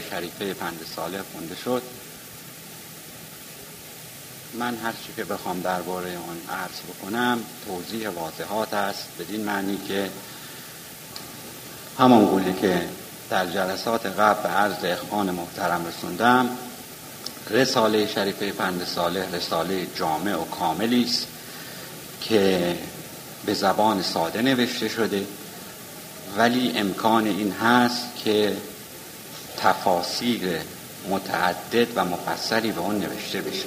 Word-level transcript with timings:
شریفه 0.00 0.54
پند 0.54 0.80
ساله 0.96 1.22
خونده 1.32 1.56
شد. 1.64 1.82
من 4.54 4.76
هر 4.76 4.92
چی 4.92 5.12
که 5.16 5.24
بخوام 5.24 5.60
درباره 5.60 6.08
آن 6.08 6.56
عرض 6.56 6.80
بکنم 6.88 7.40
توضیح 7.66 8.08
واضحات 8.08 8.74
است 8.74 9.08
بدین 9.18 9.44
معنی 9.44 9.78
که 9.88 10.10
همان 11.98 12.24
گولی 12.24 12.52
که 12.52 12.88
در 13.30 13.46
جلسات 13.46 14.06
قبل 14.06 14.42
به 14.42 14.48
عرض 14.48 14.84
اخوان 14.84 15.30
محترم 15.30 15.86
رسوندم 15.86 16.48
رساله 17.50 18.06
شریفه 18.06 18.52
پند 18.52 18.84
ساله 18.84 19.28
رساله 19.32 19.86
جامع 19.96 20.34
و 20.34 20.44
کاملی 20.44 21.04
است 21.04 21.26
که 22.20 22.76
به 23.46 23.54
زبان 23.54 24.02
ساده 24.02 24.42
نوشته 24.42 24.88
شده 24.88 25.26
ولی 26.36 26.78
امکان 26.78 27.26
این 27.26 27.52
هست 27.52 28.06
که 28.24 28.56
تفاسیر 29.62 30.40
متعدد 31.10 31.88
و 31.96 32.04
مفصلی 32.04 32.72
به 32.72 32.80
اون 32.80 32.98
نوشته 32.98 33.40
بشه. 33.40 33.66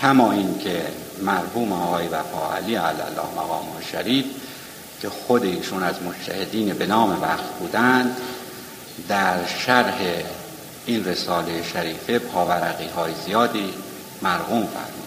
کما 0.00 0.32
این 0.32 0.58
که 0.58 0.82
مرحوم 1.22 1.72
آقای 1.72 2.06
وفا 2.06 2.54
علی 2.56 2.76
الله 2.76 3.26
مقام 3.36 3.66
شریف 3.92 4.24
که 5.02 5.08
خود 5.08 5.42
ایشون 5.42 5.82
از 5.82 5.94
مشتهدین 6.02 6.74
به 6.74 6.86
نام 6.86 7.22
وقت 7.22 7.44
بودند 7.58 8.16
در 9.08 9.46
شرح 9.46 9.98
این 10.86 11.04
رساله 11.04 11.62
شریفه 11.72 12.18
پاورقی 12.18 12.88
های 12.88 13.12
زیادی 13.26 13.74
مرحوم 14.22 14.66
فرمودند. 14.66 14.98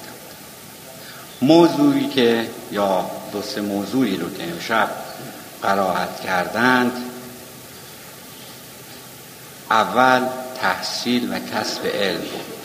موضوعی 1.42 2.08
که 2.08 2.50
یا 2.72 3.06
دو 3.32 3.42
سه 3.42 3.62
موضوعی 3.62 4.18
رو 4.18 4.30
که 4.30 4.44
امشب 4.44 4.90
قرائت 5.62 6.22
کردند 6.22 7.11
اول 9.72 10.28
تحصیل 10.62 11.34
و 11.34 11.40
کسب 11.40 11.86
علم 11.86 12.22
بود. 12.22 12.62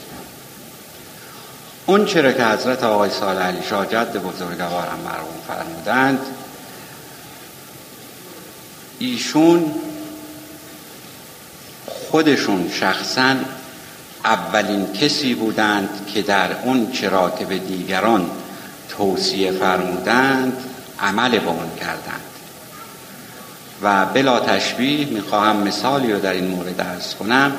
اون 1.87 2.07
چرا 2.07 2.33
که 2.33 2.45
حضرت 2.45 2.85
آقای 2.85 3.11
سال 3.11 3.39
علی 3.39 3.63
شاه 3.63 3.87
جد 3.87 4.17
بزرگوارم 4.17 4.99
مرحوم 5.05 5.41
فرمودند 5.49 6.21
ایشون 8.99 9.75
خودشون 12.11 12.71
شخصا 12.71 13.37
اولین 14.25 14.93
کسی 14.93 15.35
بودند 15.35 16.11
که 16.15 16.23
در 16.23 16.63
اون 16.63 16.93
چرا 16.93 17.31
که 17.31 17.45
به 17.45 17.59
دیگران 17.59 18.31
توصیه 18.89 19.53
فرمودند 19.53 20.65
عمل 21.01 21.39
به 21.39 21.49
اون 21.49 21.71
کردند. 21.81 22.36
و 23.83 24.07
بلا 24.07 24.41
تشبیه 24.41 25.07
می‌خواهم 25.07 25.57
مثالی 25.57 26.13
رو 26.13 26.19
در 26.19 26.33
این 26.33 26.49
مورد 26.49 26.81
ارز 26.81 27.15
کنم 27.15 27.53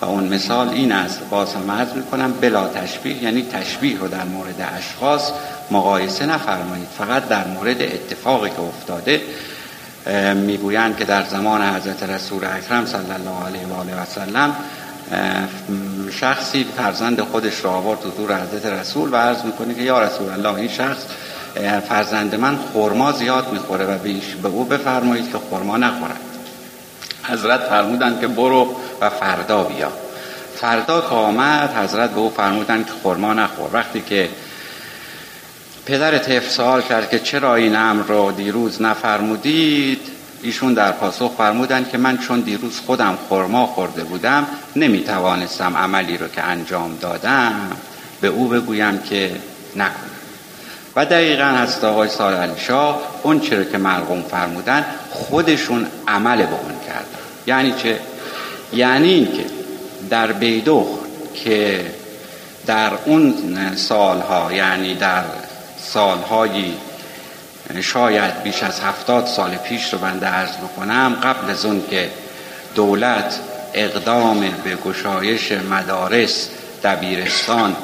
و 0.00 0.04
اون 0.04 0.24
مثال 0.28 0.68
این 0.68 0.92
است 0.92 1.20
باز 1.30 1.54
هم 1.54 1.70
عرض 1.70 1.92
می‌کنم 1.92 2.32
بلا 2.32 2.68
تشبیه 2.68 3.22
یعنی 3.22 3.46
تشبیه 3.52 3.98
رو 3.98 4.08
در 4.08 4.24
مورد 4.24 4.68
اشخاص 4.78 5.30
مقایسه 5.70 6.26
نفرمایید. 6.26 6.88
فقط 6.98 7.28
در 7.28 7.46
مورد 7.46 7.82
اتفاقی 7.82 8.50
که 8.50 8.60
افتاده 8.60 9.20
می‌گویند 10.34 10.96
که 10.96 11.04
در 11.04 11.24
زمان 11.24 11.62
حضرت 11.62 12.02
رسول 12.02 12.44
اکرم 12.44 12.86
صلی 12.86 13.00
الله 13.00 13.46
علیه 13.46 13.66
و 13.66 13.72
آله 13.72 14.02
و 14.02 14.04
سلم 14.04 14.56
شخصی 16.10 16.66
فرزند 16.76 17.20
خودش 17.20 17.64
را 17.64 17.70
آورد 17.70 17.98
حضور 18.04 18.42
حضرت 18.42 18.66
رسول 18.66 19.12
و 19.12 19.16
عرض 19.16 19.44
می‌کنه 19.44 19.74
که 19.74 19.82
یا 19.82 20.02
رسول 20.02 20.30
الله 20.30 20.54
این 20.54 20.68
شخص 20.68 21.02
فرزند 21.88 22.34
من 22.34 22.58
خرما 22.72 23.12
زیاد 23.12 23.52
می‌خوره 23.52 23.84
و 23.84 23.98
به 24.42 24.48
او 24.48 24.64
بفرمایید 24.64 25.32
که 25.32 25.38
خرما 25.50 25.76
نخورد. 25.76 26.20
حضرت 27.24 27.60
فرمودند 27.60 28.20
که 28.20 28.26
برو 28.26 28.76
و 29.00 29.10
فردا 29.10 29.64
بیا. 29.64 29.92
فردا 30.56 31.00
که 31.00 31.06
آمد 31.06 31.74
حضرت 31.76 32.10
به 32.10 32.20
او 32.20 32.30
فرمودند 32.30 32.86
که 32.86 32.92
خرما 33.02 33.34
نخور. 33.34 33.70
وقتی 33.72 34.00
که 34.00 34.28
پدر 35.86 36.18
طفل 36.18 36.48
سوال 36.48 36.82
کرد 36.82 37.10
که 37.10 37.18
چرا 37.18 37.54
این 37.54 37.76
امر 37.76 38.02
رو 38.02 38.32
دیروز 38.32 38.82
نفرمودید 38.82 40.00
ایشون 40.42 40.74
در 40.74 40.92
پاسخ 40.92 41.32
فرمودند 41.38 41.90
که 41.90 41.98
من 41.98 42.18
چون 42.18 42.40
دیروز 42.40 42.80
خودم 42.86 43.18
خرما 43.28 43.66
خورده 43.66 44.04
بودم 44.04 44.46
نمی‌توانستم 44.76 45.76
عملی 45.76 46.16
رو 46.16 46.28
که 46.28 46.42
انجام 46.42 46.96
دادم 47.00 47.70
به 48.20 48.28
او 48.28 48.48
بگویم 48.48 48.98
که 48.98 49.30
نکن. 49.76 50.11
و 50.96 51.04
دقیقا 51.04 51.44
هست 51.44 51.84
آقای 51.84 52.08
سال 52.08 52.34
علی 52.34 52.60
شاه 52.60 53.00
اون 53.22 53.40
چرا 53.40 53.64
که 53.64 53.78
مرقوم 53.78 54.22
فرمودن 54.22 54.84
خودشون 55.10 55.86
عمل 56.08 56.36
به 56.36 56.52
اون 56.52 56.74
کردن 56.86 57.06
یعنی 57.46 57.74
چه؟ 57.82 57.98
یعنی 58.72 59.08
این 59.08 59.32
که 59.32 59.44
در 60.10 60.32
بیدوخ 60.32 60.86
که 61.34 61.86
در 62.66 62.90
اون 63.04 63.34
سالها 63.76 64.52
یعنی 64.52 64.94
در 64.94 65.24
سالهایی 65.84 66.76
شاید 67.80 68.42
بیش 68.42 68.62
از 68.62 68.80
هفتاد 68.80 69.26
سال 69.26 69.56
پیش 69.56 69.92
رو 69.92 69.98
بنده 69.98 70.26
عرض 70.26 70.56
بکنم 70.56 71.16
قبل 71.22 71.50
از 71.50 71.64
اون 71.64 71.82
که 71.90 72.10
دولت 72.74 73.40
اقدام 73.74 74.40
به 74.40 74.76
گشایش 74.76 75.52
مدارس 75.52 76.48
دبیرستان 76.84 77.76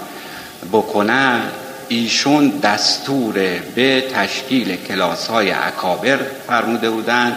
بکنه 0.72 1.40
ایشون 1.88 2.48
دستور 2.48 3.34
به 3.74 4.00
تشکیل 4.14 4.76
کلاس 4.76 5.26
های 5.26 5.50
اکابر 5.50 6.18
فرموده 6.46 6.90
بودند 6.90 7.36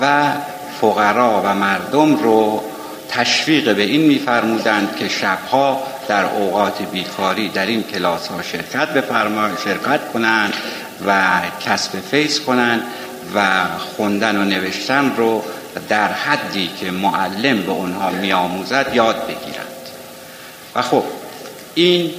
و 0.00 0.32
فقرا 0.80 1.42
و 1.44 1.54
مردم 1.54 2.16
رو 2.16 2.62
تشویق 3.08 3.76
به 3.76 3.82
این 3.82 4.00
میفرمودند 4.00 4.96
که 4.96 5.08
شبها 5.08 5.82
در 6.08 6.24
اوقات 6.24 6.82
بیکاری 6.82 7.48
در 7.48 7.66
این 7.66 7.82
کلاس 7.82 8.28
ها 8.28 8.42
شرکت 8.42 8.88
بفرما 8.88 9.48
شرکت 9.64 10.12
کنند 10.12 10.54
و 11.06 11.40
کسب 11.66 12.00
فیض 12.00 12.40
کنند 12.40 12.82
و 13.34 13.64
خوندن 13.96 14.36
و 14.36 14.44
نوشتن 14.44 15.12
رو 15.16 15.44
در 15.88 16.12
حدی 16.12 16.70
که 16.80 16.90
معلم 16.90 17.62
به 17.62 17.72
اونها 17.72 18.10
میآموزد 18.10 18.90
یاد 18.94 19.26
بگیرند. 19.26 19.66
و 20.74 20.82
خب 20.82 21.04
این 21.74 22.10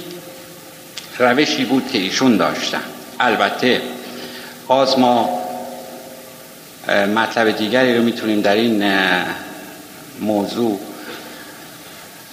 روشی 1.20 1.64
بود 1.64 1.90
که 1.92 1.98
ایشون 1.98 2.36
داشتن. 2.36 2.82
البته 3.20 3.82
باز 4.66 4.98
ما 4.98 5.40
مطلب 7.14 7.50
دیگری 7.50 7.96
رو 7.96 8.02
می‌تونیم 8.02 8.40
در 8.40 8.54
این 8.54 8.84
موضوع 10.20 10.80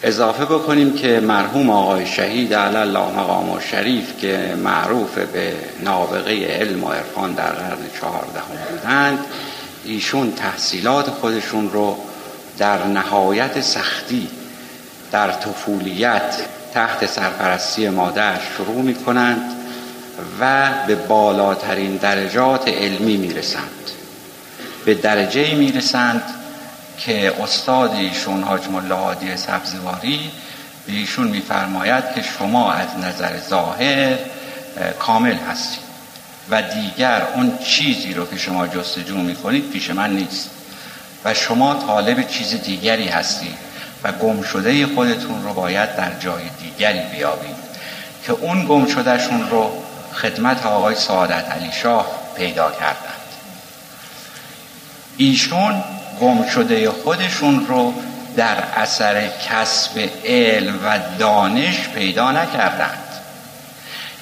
اضافه 0.03 0.45
بکنیم 0.45 0.93
که 0.93 1.19
مرحوم 1.19 1.69
آقای 1.69 2.05
شهید 2.05 2.53
علی 2.53 2.77
الله 2.77 3.19
مقام 3.19 3.49
و 3.49 3.59
شریف 3.59 4.17
که 4.21 4.55
معروف 4.63 5.17
به 5.17 5.53
نابغه 5.83 6.47
علم 6.47 6.83
و 6.83 6.91
عرفان 6.91 7.33
در 7.33 7.51
قرن 7.51 7.77
چهاردهم 7.99 8.57
بودند 8.71 9.19
ایشون 9.85 10.31
تحصیلات 10.31 11.09
خودشون 11.09 11.69
رو 11.69 11.97
در 12.57 12.83
نهایت 12.83 13.61
سختی 13.61 14.27
در 15.11 15.31
طفولیت 15.31 16.35
تحت 16.73 17.05
سرپرستی 17.05 17.89
مادر 17.89 18.39
شروع 18.57 18.81
می 18.81 18.95
کنند 18.95 19.41
و 20.39 20.69
به 20.88 20.95
بالاترین 20.95 21.95
درجات 21.95 22.67
علمی 22.67 23.17
می 23.17 23.33
رسند 23.33 23.91
به 24.85 24.94
درجه 24.94 25.56
می 25.56 25.72
رسند 25.72 26.23
که 26.97 27.44
استاد 27.44 27.94
ایشون 27.94 28.44
حاج 28.44 28.67
ملا 28.67 29.16
سبزواری 29.35 30.31
به 30.88 30.94
ایشون 30.94 31.27
میفرماید 31.27 32.03
که 32.16 32.22
شما 32.22 32.73
از 32.73 32.88
نظر 33.03 33.38
ظاهر 33.50 34.17
کامل 35.00 35.35
هستید 35.35 35.88
و 36.50 36.61
دیگر 36.61 37.27
اون 37.35 37.57
چیزی 37.57 38.13
رو 38.13 38.25
که 38.25 38.38
شما 38.38 38.67
جستجو 38.67 39.17
می‌کنید 39.17 39.69
پیش 39.69 39.89
من 39.89 40.16
نیست 40.16 40.50
و 41.25 41.33
شما 41.33 41.75
طالب 41.88 42.27
چیز 42.27 42.61
دیگری 42.63 43.07
هستید. 43.07 43.66
و 44.03 44.11
گم 44.11 44.41
شده 44.41 44.88
خودتون 44.88 45.44
رو 45.44 45.53
باید 45.53 45.95
در 45.95 46.19
جای 46.19 46.44
دیگری 46.59 46.99
بیابید 46.99 47.55
که 48.25 48.31
اون 48.33 48.65
گم 48.65 48.85
شدهشون 48.85 49.49
رو 49.49 49.83
خدمت 50.13 50.65
آقای 50.65 50.95
سعادت 50.95 51.49
علی 51.51 51.71
شاه 51.71 52.07
پیدا 52.35 52.71
کردند. 52.71 53.13
ایشون 55.17 55.83
گم 56.21 56.45
شده 56.45 56.91
خودشون 56.91 57.65
رو 57.67 57.94
در 58.35 58.57
اثر 58.75 59.27
کسب 59.27 60.09
علم 60.25 60.79
و 60.85 61.00
دانش 61.19 61.88
پیدا 61.88 62.31
نکردند. 62.31 63.06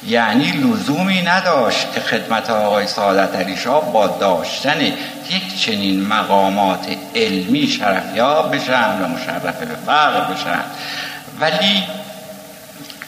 یعنی 0.08 0.52
لزومی 0.52 1.22
نداشت 1.22 1.94
که 1.94 2.00
خدمت 2.00 2.50
آقای 2.50 2.88
سعادت 2.88 3.36
علی 3.36 3.58
شاه 3.58 3.94
با 3.94 4.08
داشتن 4.08 4.82
یک 5.30 5.62
چنین 5.62 6.06
مقامات 6.06 6.86
علمی 7.16 7.68
شرفیاب 7.68 8.56
بشن 8.56 9.02
و 9.02 9.08
مشرف 9.08 9.60
به 9.60 9.76
فقر 9.86 10.34
بشن. 10.34 10.62
ولی 11.40 11.84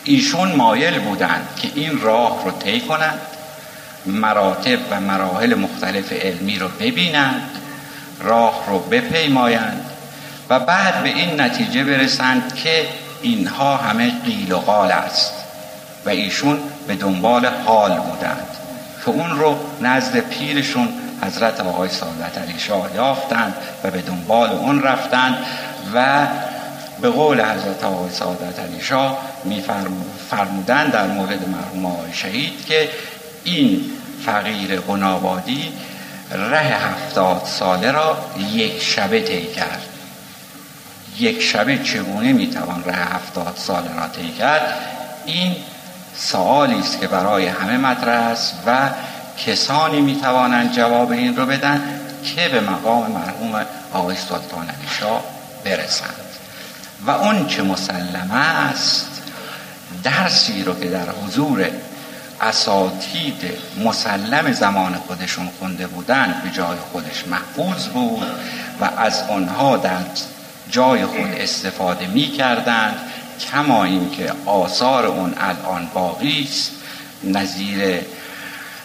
ایشون 0.04 0.52
مایل 0.52 1.00
بودند 1.00 1.48
که 1.62 1.72
این 1.76 2.02
راه 2.02 2.46
رو 2.46 2.52
طی 2.52 2.82
کنند 2.82 3.20
مراتب 4.06 4.80
و 4.92 5.00
مراحل 5.00 5.56
مختلف 5.56 6.12
علمی 6.12 6.60
رو 6.60 6.68
ببینند 6.68 7.50
راه 8.20 8.64
رو 8.68 8.80
بپیمایند 8.80 9.86
و 10.50 10.60
بعد 10.60 11.04
به 11.04 11.10
این 11.10 11.42
نتیجه 11.42 11.84
برسند 11.84 12.56
که 12.56 12.88
اینها 13.22 13.78
همه 13.78 14.12
قیل 14.26 14.52
و 14.52 14.58
قال 14.58 14.92
است. 14.92 15.37
و 16.06 16.10
ایشون 16.10 16.60
به 16.88 16.96
دنبال 16.96 17.46
حال 17.46 17.92
بودند. 17.92 18.48
که 19.06 19.10
اون 19.10 19.40
رو 19.40 19.58
نزد 19.82 20.20
پیرشون 20.20 20.90
حضرت 21.22 21.60
آقای 21.60 21.90
سعادت 21.90 22.38
علی 22.38 22.60
شاه 22.60 22.90
یافتند 22.96 23.56
و 23.84 23.92
به 23.92 24.02
دنبال 24.02 24.50
اون 24.50 24.82
رفتند 24.82 25.38
و 25.94 26.28
به 27.02 27.10
قول 27.10 27.42
حضرت 27.42 27.84
آقای 27.84 28.12
سعادت 28.12 28.60
علی 28.60 28.82
شاه 28.82 29.18
در 30.92 31.08
مورد 31.08 31.50
مرحوم 31.50 31.86
آقای 31.86 32.14
شهید 32.14 32.66
که 32.66 32.90
این 33.44 33.86
فقیر 34.26 34.80
قنابادی 34.80 35.74
ره 36.32 36.58
هفتاد 36.58 37.42
ساله 37.46 37.92
را 37.92 38.18
یک 38.54 38.84
شبه 38.84 39.22
طی 39.22 39.46
کرد. 39.46 39.82
یک 41.20 41.42
شبه 41.42 41.78
چگونه 41.78 42.34
می‌توان 42.34 42.84
ره 42.84 42.96
هفتاد 42.96 43.54
ساله 43.58 43.96
را 43.96 44.08
طی 44.08 44.32
کرد؟ 44.32 44.74
این 45.26 45.56
سوالی 46.18 46.80
است 46.80 47.00
که 47.00 47.08
برای 47.08 47.48
همه 47.48 47.78
مطرح 47.78 48.24
است 48.24 48.54
و 48.66 48.90
کسانی 49.46 50.02
می‌توانند 50.02 50.72
جواب 50.72 51.12
این 51.12 51.36
رو 51.36 51.46
بدن 51.46 51.82
که 52.24 52.50
به 52.50 52.60
مقام 52.60 53.12
مرحوم 53.12 53.66
آقای 53.94 54.16
سلطان 54.16 54.70
شاه 55.00 55.24
برسند. 55.66 56.16
و 57.06 57.12
اون 57.12 57.48
چه 57.48 57.64
مسلمه 57.64 58.36
است 58.36 59.22
درسی 60.04 60.64
رو 60.64 60.80
که 60.80 60.90
در 60.90 61.10
حضور 61.10 61.70
اساتید 62.42 63.44
مسلم 63.86 64.52
زمان 64.52 64.96
خودشون 64.96 65.50
خونده 65.60 65.88
بودن 65.88 66.42
به 66.44 66.50
جای 66.50 66.78
خودش 66.92 67.28
محفوظ 67.28 67.88
بود 67.88 68.28
و 68.82 68.90
از 68.98 69.24
آنها 69.30 69.78
در 69.78 70.00
جای 70.70 71.06
خود 71.06 71.34
استفاده 71.38 72.08
می 72.08 72.28
کردند 72.28 72.96
کما 73.40 73.84
اینکه 73.84 74.34
آثار 74.46 75.06
اون 75.06 75.34
الان 75.38 75.88
باقی 75.94 76.48
است. 76.50 76.72
نظیر 77.24 78.00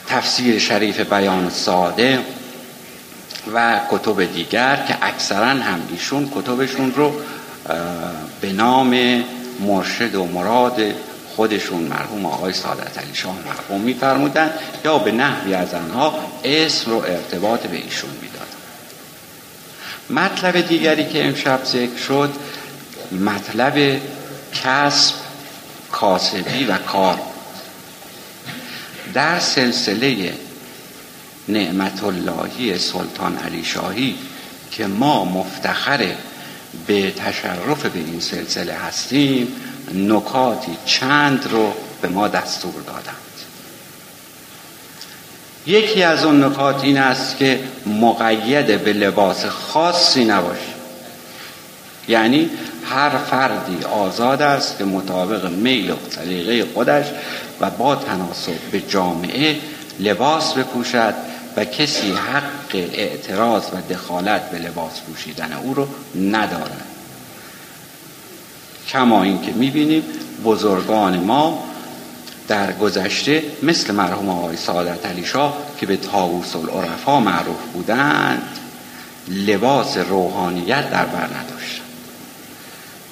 تفسیر 0.09 0.59
شریف 0.59 1.01
بیان 1.01 1.51
ساده 1.51 2.19
و 3.55 3.81
کتب 3.91 4.25
دیگر 4.25 4.85
که 4.89 4.97
اکثرا 5.03 5.47
هم 5.47 5.81
ایشون 5.91 6.33
کتبشون 6.35 6.93
رو 6.95 7.15
به 8.41 8.53
نام 8.53 9.25
مرشد 9.61 10.15
و 10.15 10.25
مراد 10.25 10.81
خودشون 11.37 11.83
مرحوم 11.83 12.27
آقای 12.27 12.53
سعادت 12.53 12.99
علی 12.99 13.15
شاه 13.15 13.37
مرحوم 13.47 13.81
میفرمودن 13.81 14.51
یا 14.85 14.99
به 14.99 15.13
نحوی 15.13 15.55
از 15.55 15.75
آنها 15.75 16.15
اسم 16.45 16.91
رو 16.91 16.97
ارتباط 16.97 17.67
به 17.67 17.77
ایشون 17.77 18.11
می‌دادن. 18.23 18.47
مطلب 20.11 20.61
دیگری 20.61 21.09
که 21.09 21.27
امشب 21.27 21.65
ذکر 21.65 21.97
شد 21.97 22.31
مطلب 23.21 24.01
کسب 24.55 25.15
کاسبی 25.93 26.65
و 26.65 26.79
کار. 26.79 27.19
در 29.15 29.41
سلسله 29.41 30.35
نعمت 31.49 32.05
اللهی 32.05 32.79
سلطان 32.79 33.39
علی 33.39 33.65
شاهی 33.65 34.17
که 34.71 34.87
ما 34.87 35.25
مفتخر 35.25 36.15
به 36.87 37.11
تشرف 37.11 37.87
به 37.87 37.99
این 37.99 38.21
سلسله 38.21 38.75
هستیم 38.75 39.49
نکاتی 39.95 40.77
چند 40.87 41.49
رو 41.51 41.75
به 42.03 42.09
ما 42.09 42.29
دستور 42.29 42.83
دادند. 42.87 43.17
یکی 45.67 46.03
از 46.03 46.25
اون 46.25 46.45
نکات 46.45 46.85
این 46.85 46.99
است 46.99 47.37
که 47.37 47.61
مقید 47.87 48.85
به 48.85 48.93
لباس 48.93 49.45
خاصی 49.45 50.25
نباشه 50.25 50.73
یعنی 52.09 52.51
هر 52.95 53.11
فردی 53.11 53.85
آزاد 53.85 54.43
است 54.43 54.79
که 54.79 54.85
مطابق 54.85 55.51
میل 55.51 55.91
و 55.91 55.97
طریقه 56.11 56.65
خودش 56.75 57.07
و 57.61 57.71
با 57.71 57.97
تناسب 57.97 58.59
به 58.73 58.81
جامعه 58.81 59.57
لباس 60.01 60.53
بپوشد 60.53 61.15
و 61.57 61.65
کسی 61.65 62.13
حق 62.13 62.75
اعتراض 62.75 63.63
و 63.63 63.95
دخالت 63.95 64.51
به 64.51 64.59
لباس 64.59 65.01
پوشیدن 65.01 65.53
او 65.53 65.75
رو 65.75 65.89
ندارد. 66.21 66.85
کما 68.89 69.23
این 69.23 69.43
که 69.43 69.53
می‌بینیم 69.53 70.03
بزرگان 70.45 71.19
ما 71.19 71.65
در 72.49 72.73
گذشته 72.73 73.43
مثل 73.63 73.95
مرحوم 73.95 74.29
آقای 74.29 74.57
سعادت 74.57 75.07
علی 75.07 75.25
شاه 75.25 75.57
که 75.81 75.87
به 75.87 75.97
تاووس 75.97 76.57
العرفا 76.57 77.21
معروف 77.21 77.61
بودند 77.73 78.43
لباس 79.29 79.97
روحانیت 79.97 80.91
در 80.91 81.07
بر 81.07 81.25
نداشتند. 81.25 81.82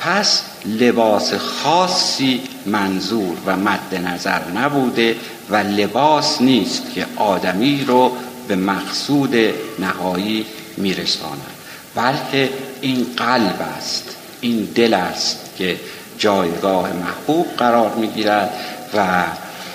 پس 0.00 0.42
لباس 0.66 1.34
خاصی 1.34 2.40
منظور 2.66 3.36
و 3.46 3.56
مد 3.56 3.94
نظر 3.94 4.40
نبوده 4.54 5.16
و 5.50 5.56
لباس 5.56 6.40
نیست 6.40 6.82
که 6.94 7.06
آدمی 7.16 7.84
رو 7.86 8.12
به 8.48 8.56
مقصود 8.56 9.34
نهایی 9.78 10.46
میرساند. 10.76 11.46
بلکه 11.94 12.50
این 12.80 13.06
قلب 13.16 13.58
است 13.76 14.16
این 14.40 14.68
دل 14.74 14.94
است 14.94 15.38
که 15.58 15.76
جایگاه 16.18 16.92
محبوب 16.92 17.46
قرار 17.58 17.94
می‌گیرد 17.94 18.50
و 18.94 19.24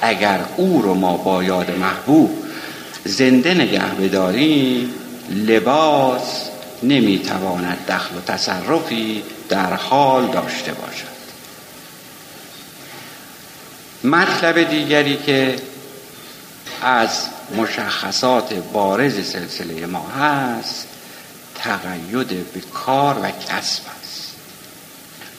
اگر 0.01 0.39
او 0.57 0.81
رو 0.81 0.94
ما 0.94 1.18
با 1.18 1.44
یاد 1.44 1.72
محبوب 1.72 2.30
زنده 3.06 3.54
نگه 3.54 3.86
بداریم 3.86 4.94
لباس 5.30 6.50
نمی‌تواند 6.88 7.86
دخل 7.88 8.18
و 8.18 8.22
تصرفی 8.22 9.24
در 9.50 9.74
حال 9.74 10.28
داشته 10.28 10.74
باشد. 10.74 11.16
مطلب 14.04 14.70
دیگری 14.70 15.18
که 15.18 15.56
از 16.82 17.10
مشخصات 17.58 18.54
بارز 18.54 19.28
سلسله 19.32 19.86
ما 19.86 20.08
هست 20.08 20.88
تقید 21.56 22.28
به 22.28 22.62
کار 22.74 23.20
و 23.24 23.32
کسب 23.32 23.84
است. 24.02 24.36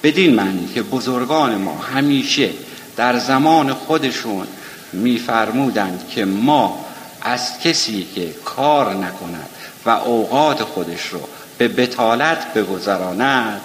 بدین 0.02 0.34
معنی 0.34 0.68
که 0.74 0.82
بزرگان 0.82 1.54
ما 1.54 1.78
همیشه 1.78 2.50
در 2.96 3.18
زمان 3.18 3.72
خودشون 3.74 4.46
میفرمودند 4.92 6.08
که 6.08 6.24
ما 6.24 6.86
از 7.22 7.58
کسی 7.58 8.06
که 8.14 8.34
کار 8.44 8.94
نکند 8.94 9.48
و 9.86 9.90
اوقات 9.90 10.62
خودش 10.62 11.06
رو 11.06 11.20
به 11.58 11.68
بتالت 11.68 12.54
بگذراند. 12.54 13.60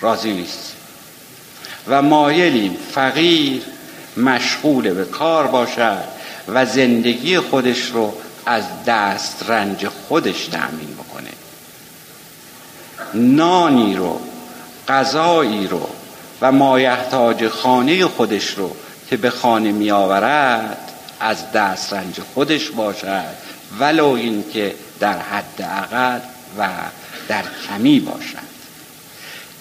راضی 0.00 0.32
نیست. 0.32 0.72
و 1.88 2.02
مایلیم 2.02 2.76
فقیر 2.94 3.62
مشغول 4.16 4.94
به 4.94 5.04
کار 5.04 5.46
باشد 5.46 6.04
و 6.48 6.66
زندگی 6.66 7.38
خودش 7.38 7.86
رو 7.86 8.14
از 8.46 8.64
دست 8.86 9.44
رنج 9.48 9.86
خودش 9.86 10.46
تأمین 10.46 10.94
بکنه. 10.94 11.30
نانی 13.14 13.96
رو 13.96 14.20
غذایی 14.88 15.66
رو 15.66 15.88
و 16.40 16.52
مایحتاج 16.52 17.48
خانه 17.48 18.06
خودش 18.06 18.54
رو 18.54 18.76
که 19.10 19.16
به 19.16 19.30
خانه 19.30 19.72
می 19.72 19.90
آورد 19.90 20.78
از 21.20 21.52
دست 21.52 21.92
رنج 21.92 22.20
خودش 22.34 22.70
باشد. 22.70 23.34
ولو 23.78 24.06
اینکه 24.06 24.74
در 25.00 25.18
حد 25.18 25.62
اقل 25.62 26.20
و 26.58 26.68
در 27.28 27.44
کمی 27.68 28.00
باشد. 28.00 28.50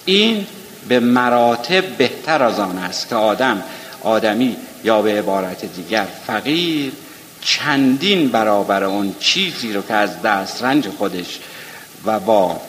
این 0.06 0.48
به 0.88 1.00
مراتب 1.00 1.86
بهتر 1.86 2.44
از 2.44 2.60
آن 2.60 2.78
است 2.78 3.10
که 3.10 3.16
آدم 3.16 3.64
آدمی 4.04 4.58
یا 4.84 5.02
به 5.02 5.20
عبارت 5.20 5.66
دیگر 5.66 6.08
فقیر 6.28 6.94
چندین 7.42 8.28
برابر 8.28 8.84
اون 8.84 9.16
چیزی 9.20 9.74
رو 9.74 9.82
که 9.82 9.94
از 9.94 10.22
دست 10.22 10.64
رنج 10.64 10.90
خودش 10.90 11.40
و 12.06 12.20
با 12.20 12.62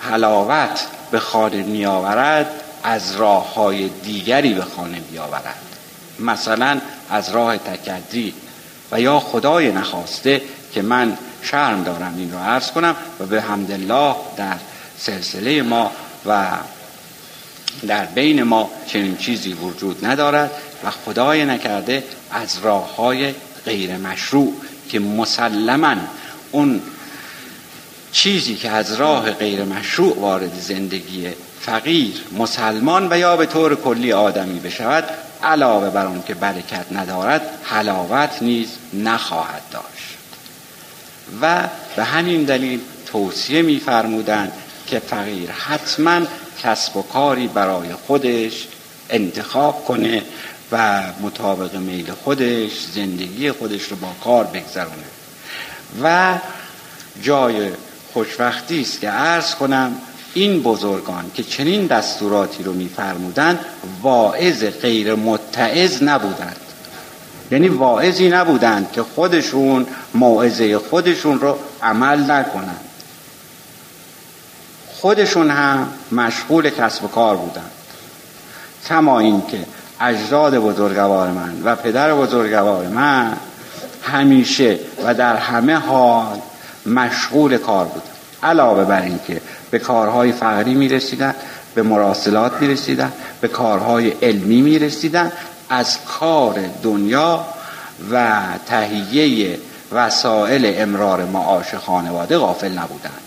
حلاوت 0.00 0.86
به 1.10 1.18
خانه 1.18 1.62
می 1.62 1.86
آورد 1.86 2.50
از 2.82 3.16
راه 3.16 3.54
های 3.54 3.88
دیگری 3.88 4.54
به 4.54 4.62
خانه 4.62 5.00
می 5.10 5.18
آورد 5.18 5.56
مثلا 6.18 6.80
از 7.10 7.30
راه 7.30 7.58
تکدری 7.58 8.34
و 8.92 9.00
یا 9.00 9.20
خدای 9.20 9.72
نخواسته 9.72 10.42
که 10.74 10.82
من 10.82 11.18
شرم 11.42 11.82
دارم 11.82 12.14
این 12.16 12.32
رو 12.32 12.38
عرض 12.38 12.70
کنم 12.70 12.96
و 13.20 13.26
به 13.26 13.42
حمدالله 13.42 14.14
در 14.36 14.56
سلسله 14.98 15.62
ما 15.62 15.92
و 16.26 16.46
در 17.86 18.04
بین 18.04 18.42
ما 18.42 18.70
چنین 18.86 19.16
چیزی 19.16 19.52
وجود 19.52 20.06
ندارد 20.06 20.50
و 20.84 20.90
خدای 20.90 21.44
نکرده 21.44 22.04
از 22.30 22.58
راه 22.62 22.96
های 22.96 23.34
غیر 23.64 23.96
مشروع 23.96 24.54
که 24.88 24.98
مسلما 25.00 25.96
اون 26.50 26.82
چیزی 28.12 28.56
که 28.56 28.70
از 28.70 28.92
راه 28.92 29.30
غیر 29.30 29.64
مشروع 29.64 30.20
وارد 30.20 30.60
زندگی 30.60 31.28
فقیر 31.60 32.14
مسلمان 32.38 33.12
و 33.12 33.18
یا 33.18 33.36
به 33.36 33.46
طور 33.46 33.74
کلی 33.74 34.12
آدمی 34.12 34.60
بشود 34.60 35.04
علاوه 35.42 35.90
بر 35.90 36.06
آن 36.06 36.22
که 36.22 36.34
برکت 36.34 36.86
ندارد 36.92 37.42
حلاوت 37.62 38.42
نیز 38.42 38.68
نخواهد 38.94 39.62
داشت. 39.70 39.93
و 41.40 41.68
به 41.96 42.04
همین 42.04 42.44
دلیل 42.44 42.80
توصیه 43.06 43.62
میفرمودند 43.62 44.52
که 44.86 44.98
فقیر 44.98 45.50
حتما 45.50 46.20
کسب 46.62 46.96
و 46.96 47.02
کاری 47.02 47.48
برای 47.48 47.92
خودش 47.92 48.68
انتخاب 49.10 49.84
کنه 49.84 50.22
و 50.72 51.02
مطابق 51.20 51.76
میل 51.76 52.12
خودش 52.12 52.70
زندگی 52.94 53.52
خودش 53.52 53.82
رو 53.82 53.96
با 53.96 54.12
کار 54.24 54.44
بگذرونه. 54.44 55.04
و 56.02 56.38
جای 57.22 57.70
خوشوقتی 58.12 58.80
است 58.80 59.00
که 59.00 59.08
عرض 59.08 59.54
کنم 59.54 59.92
این 60.34 60.62
بزرگان 60.62 61.30
که 61.34 61.42
چنین 61.42 61.86
دستوراتی 61.86 62.62
رو 62.62 62.72
میفرمودند 62.72 63.58
واعظ 64.02 64.64
غیر 64.64 65.14
متعظ 65.14 66.02
نبودند. 66.02 66.56
یعنی 67.50 67.68
واعظی 67.68 68.28
نبودند 68.28 68.92
که 68.92 69.02
خودشون 69.02 69.86
موعظه 70.14 70.78
خودشون 70.78 71.40
رو 71.40 71.58
عمل 71.82 72.30
نکنند. 72.30 72.80
خودشون 74.88 75.50
هم 75.50 75.88
مشغول 76.12 76.70
کسب 76.70 77.04
و 77.04 77.08
کار 77.08 77.36
بودند. 77.36 77.70
کما 78.88 79.18
اینکه 79.18 79.64
اجداد 80.00 80.58
بزرگوار 80.58 81.30
من 81.30 81.62
و 81.64 81.76
پدر 81.76 82.14
بزرگوار 82.14 82.86
من 82.86 83.36
همیشه 84.02 84.78
و 85.04 85.14
در 85.14 85.36
همه 85.36 85.74
حال 85.74 86.38
مشغول 86.86 87.56
کار 87.56 87.84
بودند. 87.84 88.08
علاوه 88.42 88.84
بر 88.84 89.02
اینکه 89.02 89.40
به 89.70 89.78
کارهای 89.78 90.32
فقری 90.32 90.74
می 90.74 90.88
رسیدن 90.88 91.34
به 91.74 91.82
مراسلات 91.82 92.52
می 92.60 92.68
رسیدن 92.68 93.12
به 93.40 93.48
کارهای 93.48 94.10
علمی 94.10 94.62
می 94.62 94.78
رسیدن 94.78 95.32
از 95.74 95.98
کار 96.04 96.60
دنیا 96.82 97.44
و 98.10 98.42
تهیه 98.66 99.58
وسایل 99.92 100.72
امرار 100.82 101.24
معاش 101.24 101.74
خانواده 101.74 102.38
غافل 102.38 102.78
نبودند. 102.78 103.20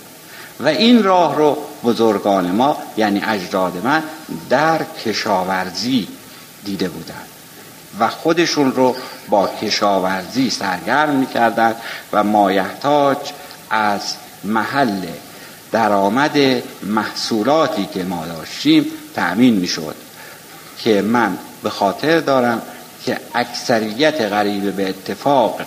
و 0.59 0.67
این 0.67 1.03
راه 1.03 1.35
رو 1.35 1.57
بزرگان 1.83 2.51
ما 2.51 2.77
یعنی 2.97 3.21
اجداد 3.27 3.81
من 3.83 4.03
در 4.49 4.83
کشاورزی 5.05 6.07
دیده 6.65 6.89
بودند. 6.89 7.27
و 7.99 8.07
خودشون 8.07 8.71
رو 8.71 8.95
با 9.29 9.49
کشاورزی 9.61 10.49
سرگرم 10.49 11.15
می‌کردند 11.15 11.75
و 12.13 12.23
مایحتاج 12.23 13.17
از 13.69 14.01
محل 14.43 15.05
درآمد 15.71 16.37
محصولاتی 16.83 17.85
که 17.93 18.03
ما 18.03 18.25
داشتیم 18.25 18.85
تأمین 19.15 19.55
می‌شد 19.55 19.95
که 20.77 21.01
من 21.01 21.37
به 21.63 21.69
خاطر 21.69 22.19
دارم 22.19 22.61
که 23.05 23.17
اکثریت 23.35 24.21
غریبه 24.21 24.71
به 24.71 24.89
اتفاق 24.89 25.61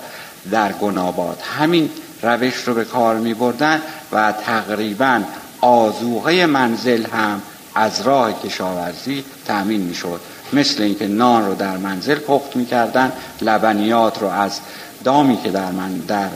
در 0.51 0.73
گناباد 0.73 1.39
همین 1.59 1.91
روش 2.23 2.55
رو 2.55 2.75
به 2.75 2.85
کار 2.85 3.17
می 3.17 3.35
بردن 3.35 3.83
و 4.13 4.33
تقریبا 4.33 5.23
آزوغه 5.61 6.47
منزل 6.47 7.07
هم 7.07 7.43
از 7.75 8.01
راه 8.01 8.43
کشاورزی 8.43 9.25
تأمین 9.47 9.81
می 9.81 9.95
شد 9.95 10.21
مثل 10.53 10.83
اینکه 10.83 11.07
نان 11.09 11.47
رو 11.47 11.55
در 11.55 11.77
منزل 11.77 12.19
پخت 12.19 12.57
می 12.57 12.67
کردن 12.67 13.13
لبنیات 13.43 14.19
رو 14.19 14.29
از 14.29 14.61
دامی 15.05 15.37
که 15.37 15.51
در 15.51 15.71
من 15.71 15.93
در 15.93 16.29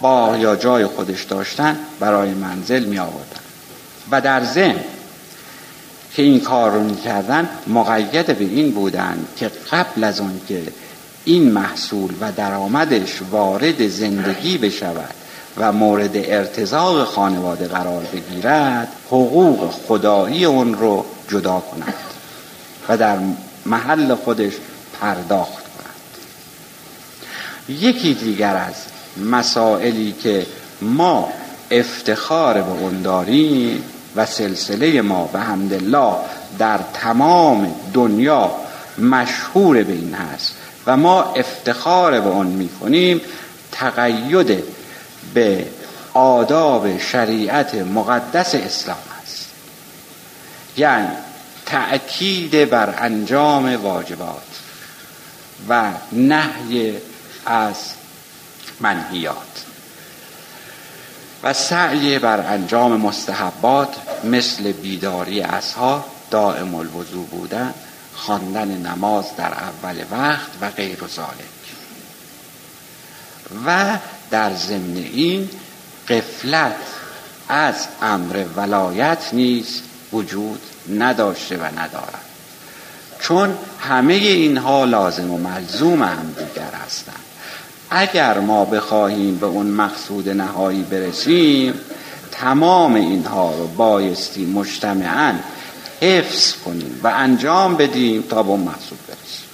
باغ 0.00 0.36
یا 0.36 0.56
جای 0.56 0.86
خودش 0.86 1.22
داشتن 1.22 1.78
برای 2.00 2.30
منزل 2.30 2.84
می 2.84 2.98
آوردن 2.98 3.40
و 4.10 4.20
در 4.20 4.44
ذهن 4.44 4.84
که 6.14 6.22
این 6.22 6.40
کار 6.40 6.70
رو 6.70 6.80
می‌کردن 6.80 7.48
مقید 7.66 8.26
به 8.26 8.44
این 8.44 8.70
بودن 8.70 9.26
که 9.36 9.50
قبل 9.72 10.04
از 10.04 10.20
اون 10.20 10.40
که 10.48 10.62
این 11.24 11.52
محصول 11.52 12.14
و 12.20 12.32
درآمدش 12.32 13.20
وارد 13.30 13.88
زندگی 13.88 14.58
بشود 14.58 15.14
و 15.56 15.72
مورد 15.72 16.10
ارتزاق 16.14 17.04
خانواده 17.04 17.68
قرار 17.68 18.02
بگیرد 18.12 18.88
حقوق 19.06 19.70
خدایی 19.70 20.44
اون 20.44 20.74
رو 20.74 21.04
جدا 21.28 21.60
کند 21.60 21.94
و 22.88 22.96
در 22.96 23.18
محل 23.66 24.14
خودش 24.14 24.52
پرداخت 25.00 25.52
کند. 25.52 26.18
یکی 27.68 28.14
دیگر 28.14 28.56
از 28.56 28.74
مسائلی 29.24 30.12
که 30.12 30.46
ما 30.82 31.28
افتخار 31.70 32.62
به 32.62 32.70
اون 32.70 33.02
داریم 33.02 33.82
و 34.16 34.26
سلسله 34.26 35.02
ما 35.02 35.24
به 35.24 35.40
حمدالله 35.40 36.14
در 36.58 36.80
تمام 36.94 37.74
دنیا 37.94 38.50
مشهور 38.98 39.82
به 39.82 39.92
این 39.92 40.14
هست 40.14 40.54
و 40.86 40.96
ما 40.96 41.22
افتخار 41.22 42.20
به 42.20 42.28
اون 42.28 42.46
می‌کنیم 42.46 43.20
تقید 43.72 44.64
به 45.34 45.66
آداب 46.14 46.98
شریعت 46.98 47.74
مقدس 47.74 48.54
اسلام 48.54 48.96
است. 49.22 49.48
یعنی 50.76 51.08
تأکید 51.66 52.70
بر 52.70 52.94
انجام 52.98 53.76
واجبات 53.76 54.42
و 55.68 55.90
نهی 56.12 56.94
از 57.46 57.76
منهیات. 58.80 59.63
و 61.44 61.52
سعی 61.52 62.18
بر 62.18 62.40
انجام 62.40 63.00
مستحبات 63.00 63.94
مثل 64.24 64.72
بیداری 64.72 65.40
اصحاب 65.40 66.04
دائم 66.30 66.74
الوضوع 66.74 67.26
بودن 67.26 67.74
خواندن 68.14 68.68
نماز 68.68 69.24
در 69.36 69.52
اول 69.52 70.04
وقت 70.10 70.50
و 70.60 70.70
غیر 70.70 71.04
و 71.04 71.06
و 73.66 73.98
در 74.30 74.54
ضمن 74.54 74.96
این 74.96 75.50
قفلت 76.08 76.76
از 77.48 77.86
امر 78.02 78.44
ولایت 78.56 79.28
نیز 79.32 79.82
وجود 80.12 80.60
نداشته 80.98 81.56
و 81.56 81.64
ندارد. 81.64 82.24
چون 83.20 83.58
همه 83.80 84.14
اینها 84.14 84.84
لازم 84.84 85.30
و 85.30 85.38
ملزوم 85.38 86.02
هم 86.02 86.34
دیگر 86.38 86.70
هستند. 86.86 87.23
اگر 87.96 88.38
ما 88.38 88.64
بخواهیم 88.64 89.36
به 89.36 89.46
اون 89.46 89.66
مقصود 89.66 90.28
نهایی 90.28 90.82
برسیم 90.82 91.74
تمام 92.32 92.94
اینها 92.94 93.54
رو 93.54 93.66
بایستی 93.66 94.46
مجتمعا 94.46 95.34
حفظ 96.00 96.52
کنیم 96.52 97.00
و 97.02 97.06
انجام 97.06 97.76
بدیم 97.76 98.22
تا 98.22 98.42
به 98.42 98.48
اون 98.48 98.60
مقصود 98.60 98.98
برسیم. 99.08 99.44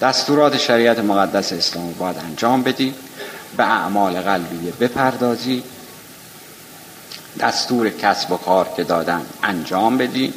دستورات 0.00 0.58
شریعت 0.58 0.98
مقدس 0.98 1.52
اسلام 1.52 1.92
باید 1.92 2.16
انجام 2.18 2.62
بدیم 2.62 2.94
به 3.56 3.64
اعمال 3.64 4.20
قلبیه 4.20 4.72
بپردازیم 4.80 5.62
دستور 7.40 7.90
کسب 7.90 8.32
و 8.32 8.36
کار 8.36 8.68
که 8.76 8.84
دادن 8.84 9.22
انجام 9.42 9.98
بدیم. 9.98 10.34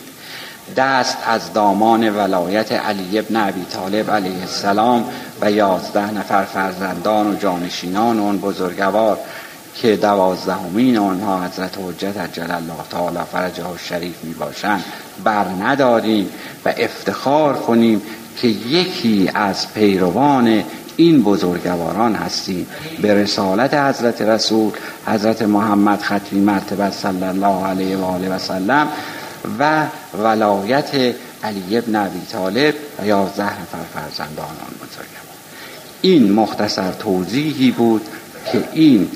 دست 0.75 1.17
از 1.27 1.53
دامان 1.53 2.09
ولایت 2.09 2.71
علی 2.71 3.19
ابن 3.19 3.35
عبی 3.35 3.65
طالب 3.65 4.11
علیه 4.11 4.41
السلام 4.41 5.05
و 5.41 5.51
یازده 5.51 6.11
نفر 6.11 6.43
فرزندان 6.43 7.27
و 7.27 7.35
جانشینان 7.35 8.19
اون 8.19 8.37
بزرگوار 8.37 9.17
که 9.75 9.95
دوازدهمین 9.95 10.97
آنها 10.97 11.45
حضرت 11.45 11.77
حجت 11.77 12.17
عجل 12.17 12.51
الله 12.51 12.73
تعالی 12.91 13.19
فرجه 13.31 13.63
شریف 13.77 14.23
می 14.23 14.33
باشند 14.33 14.83
بر 15.23 15.45
نداریم 15.61 16.29
و 16.65 16.73
افتخار 16.77 17.53
کنیم 17.53 18.01
که 18.37 18.47
یکی 18.47 19.31
از 19.33 19.73
پیروان 19.73 20.63
این 20.97 21.23
بزرگواران 21.23 22.15
هستیم. 22.15 22.67
به 23.01 23.13
رسالت 23.13 23.73
حضرت 23.73 24.21
رسول 24.21 24.71
حضرت 25.05 25.41
محمد 25.41 26.01
ختمی 26.01 26.39
مرتبه 26.39 26.91
صلی 26.91 27.23
الله 27.23 27.65
علیه 27.65 27.97
و 27.97 28.05
آله 28.05 28.29
و 28.29 28.39
سلم 28.39 28.87
و 29.59 29.85
ولایت 30.13 31.15
علی 31.43 31.77
ابن 31.77 31.95
ابی 31.95 32.21
طالب 32.31 32.75
و 32.99 33.05
یازده 33.05 33.61
نفر 33.61 33.83
فرزندان 33.93 34.45
آن 34.45 34.75
بزرگوار 34.75 35.37
این 36.01 36.31
مختصر 36.31 36.91
توضیحی 36.91 37.71
بود 37.71 38.01
که 38.51 38.63
این 38.73 39.11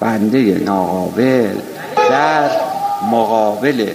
بنده 0.00 0.38
ناقابل 0.38 1.60
در 1.96 2.50
مقابل 3.10 3.92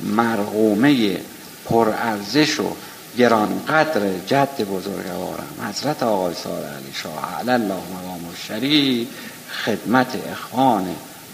مرغومه 0.00 1.16
پرارزش 1.64 2.60
و 2.60 2.76
گرانقدر 3.18 4.00
جد 4.26 4.60
بزرگوارم 4.60 5.68
حضرت 5.68 6.02
آقای 6.02 6.34
سار 6.34 6.64
علی 6.64 6.92
شاه 6.94 7.38
علی 7.40 7.50
الله 7.50 7.74
مقام 7.74 8.20
شریف 8.48 9.08
خدمت 9.64 10.28
اخوان 10.32 10.86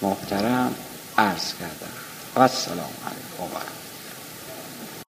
محترم 0.02 0.74
عرض 1.18 1.52
کردم. 1.60 1.94
و 2.36 2.40
السلام 2.40 2.90
علیکم 3.06 3.73